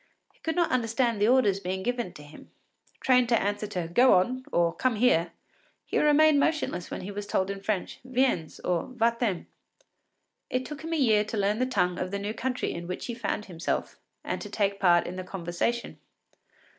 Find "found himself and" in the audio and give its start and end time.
13.13-14.41